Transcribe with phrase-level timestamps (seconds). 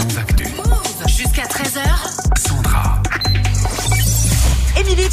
[0.00, 0.49] Move Actu.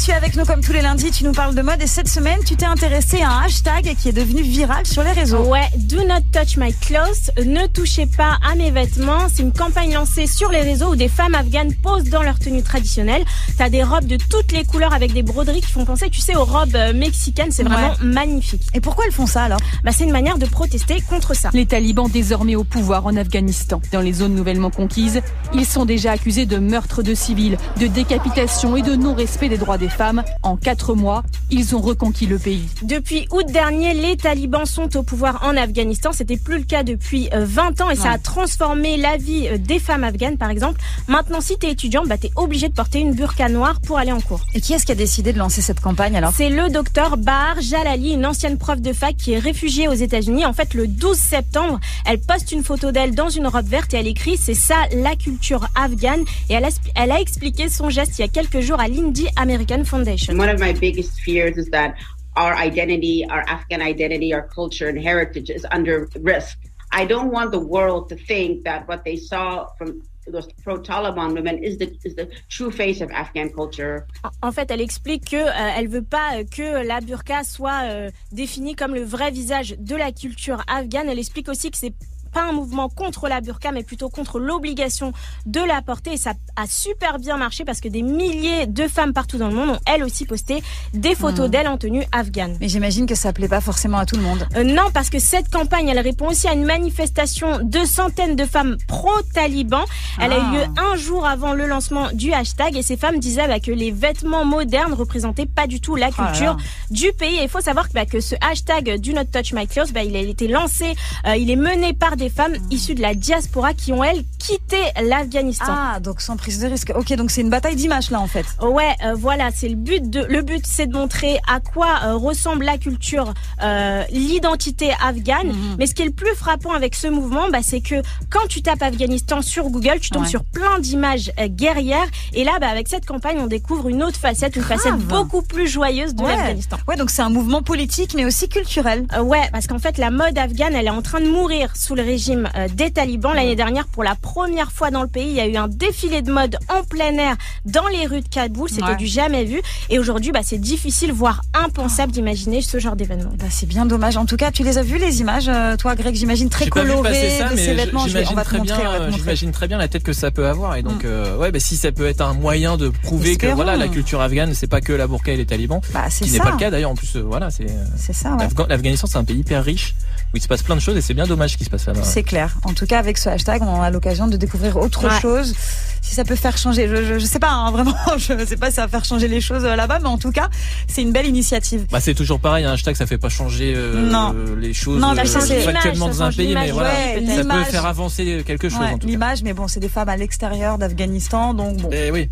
[0.04, 2.08] Tu es avec nous comme tous les lundis, tu nous parles de mode et cette
[2.08, 5.42] semaine, tu t'es intéressée à un hashtag qui est devenu viral sur les réseaux.
[5.44, 9.28] Ouais, do not touch my clothes, ne touchez pas à mes vêtements.
[9.32, 12.62] C'est une campagne lancée sur les réseaux où des femmes afghanes posent dans leur tenue
[12.62, 13.24] traditionnelle.
[13.56, 16.36] T'as des robes de toutes les couleurs avec des broderies qui font penser, tu sais,
[16.36, 17.50] aux robes euh, mexicaines.
[17.50, 18.04] C'est vraiment Ouais.
[18.04, 18.62] magnifique.
[18.74, 19.60] Et pourquoi elles font ça alors?
[19.84, 21.50] Bah, c'est une manière de protester contre ça.
[21.54, 23.80] Les talibans désormais au pouvoir en Afghanistan.
[23.92, 25.20] Dans les zones nouvellement conquises,
[25.54, 29.78] ils sont déjà accusés de meurtre de civils, de décapitation et de non-respect des droits
[29.78, 30.24] des femmes.
[30.42, 32.66] En quatre mois, ils ont reconquis le pays.
[32.82, 36.10] Depuis août dernier, les talibans sont au pouvoir en Afghanistan.
[36.12, 39.58] C'était plus le cas depuis euh, 20 ans et ça a transformé la vie euh,
[39.58, 40.80] des femmes afghanes, par exemple.
[41.06, 44.20] Maintenant, si t'es étudiante, bah, t'es obligé de porter une burqa noire pour aller en
[44.20, 44.40] cours.
[44.54, 46.32] Et qui est-ce qui a décidé de lancer cette campagne alors?
[46.36, 50.44] C'est le docteur Bahar Jalali, une ancienne prof de fac qui est réfugiée aux États-Unis.
[50.46, 53.98] En fait, le 12 septembre, elle poste une photo d'elle dans une robe verte et
[53.98, 58.18] elle écrit c'est ça la culture afghane et elle a, elle a expliqué son geste
[58.18, 60.38] il y a quelques jours à l'Indie American Foundation.
[60.38, 61.96] One of my biggest fears is that
[62.36, 66.58] our identity, our Afghan identity, our culture and heritage is under risk.
[66.92, 71.62] I don't want the world to think that what they saw from those pro-Taliban women
[71.62, 74.06] is the is the true face of Afghan culture.
[74.42, 78.74] En fait, elle explique que euh, elle veut pas que la burqa soit euh, définie
[78.74, 81.08] comme le vrai visage de la culture afghane.
[81.08, 81.94] Elle explique aussi que c'est
[82.28, 85.12] pas un mouvement contre la burqa, mais plutôt contre l'obligation
[85.46, 86.12] de la porter.
[86.14, 89.54] Et ça a super bien marché parce que des milliers de femmes partout dans le
[89.54, 90.62] monde ont elles aussi posté
[90.94, 92.56] des photos d'elles en tenue afghane.
[92.60, 94.46] Mais j'imagine que ça plaît pas forcément à tout le monde.
[94.56, 98.44] Euh, non, parce que cette campagne, elle répond aussi à une manifestation de centaines de
[98.44, 99.84] femmes pro-taliban.
[100.20, 100.52] Elle a Ah.
[100.52, 103.70] eu lieu un jour avant le lancement du hashtag et ces femmes disaient bah, que
[103.70, 106.56] les vêtements modernes représentaient pas du tout la Oh culture
[106.90, 107.36] du pays.
[107.38, 110.02] Et il faut savoir que, bah, que ce hashtag Do Not Touch My Clothes, bah,
[110.04, 110.94] il a été lancé,
[111.26, 114.76] euh, il est mené par des femmes issues de la diaspora qui ont, elles, quitté
[115.02, 115.64] l'Afghanistan.
[115.68, 116.92] Ah, donc sans prise de risque.
[116.94, 118.44] Ok, donc c'est une bataille d'image là en fait.
[118.60, 122.14] Ouais, euh, voilà, c'est le but de le but, c'est de montrer à quoi euh,
[122.14, 125.48] ressemble la culture, euh, l'identité afghane.
[125.48, 125.76] Mhm.
[125.78, 127.96] Mais ce qui est le plus frappant avec ce mouvement, bah, c'est que
[128.30, 130.28] quand tu tapes Afghanistan sur Google, tu tombes Ouais.
[130.28, 132.06] sur plein d'images guerrières.
[132.34, 134.78] Et là, bah, avec cette campagne, on découvre une autre facette, une Grave.
[134.78, 136.36] facette beaucoup plus joyeuse de Ouais.
[136.36, 136.76] l'Afghanistan.
[136.88, 139.06] Ouais, donc c'est un mouvement politique mais aussi culturel.
[139.22, 142.02] Ouais, parce qu'en fait, la mode afghane, elle est en train de mourir sous le
[142.08, 143.34] régime euh, des talibans.
[143.34, 146.22] L'année dernière, pour la première fois dans le pays, il y a eu un défilé
[146.22, 147.36] de mode en plein air
[147.66, 148.68] dans les rues de Kaboul.
[148.70, 148.96] C'était Ouais.
[148.96, 149.60] du jamais vu.
[149.90, 153.32] Et aujourd'hui, bah, c'est difficile, voire impensable d'imaginer ce genre d'événement.
[153.38, 154.16] Bah, c'est bien dommage.
[154.16, 157.10] En tout cas, tu les as vues les images, euh, toi, Greg, j'imagine très colorées
[157.10, 158.06] de ces vêtements.
[158.06, 160.76] J'imagine très montrer, euh, très bien la tête que ça peut avoir.
[160.76, 163.52] Et donc, euh, ouais, bah, si ça peut être un moyen de prouver Espérons.
[163.52, 166.24] que voilà, la culture afghane, c'est pas que la burqa et les talibans, Bah, c'est
[166.24, 166.90] qui n'est pas le cas d'ailleurs.
[166.90, 168.46] En plus, euh, voilà, c'est euh, C'est ça, ouais.
[168.68, 169.94] l'Afghanistan, c'est un pays hyper riche
[170.32, 172.22] où il se passe plein de choses et c'est bien dommage qu'il se passe C'est
[172.22, 172.56] clair.
[172.64, 175.20] En tout cas, avec ce hashtag, on a l'occasion de découvrir autre Ouais.
[175.20, 175.54] chose.
[176.00, 178.70] Si ça peut faire changer, je, je, je sais pas, hein, vraiment, je sais pas
[178.70, 180.48] si ça va faire changer les choses euh, là-bas, mais en tout cas,
[180.86, 181.84] c'est une belle initiative.
[181.90, 184.34] Bah, c'est toujours pareil, un hashtag, ça fait pas changer euh, Non.
[184.58, 187.26] les choses Non, euh, mais ça, c'est- factuellement l'image, dans un pays, mais voilà, ouais,
[187.36, 189.06] ça peut faire avancer quelque chose en tout.
[189.06, 191.90] L'image, mais bon, c'est des femmes à l'extérieur d'Afghanistan, donc bon.
[191.92, 192.30] Eh oui.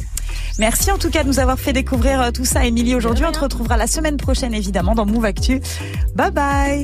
[0.58, 2.94] Merci en tout cas de nous avoir fait découvrir euh, tout ça, Émilie.
[2.94, 5.60] Aujourd'hui, on te retrouvera la semaine prochaine, évidemment, dans Move Actu.
[6.14, 6.74] Bye bye